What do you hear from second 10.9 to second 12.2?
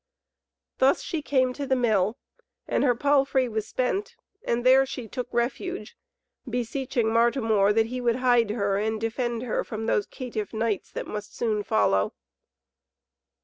that must soon follow.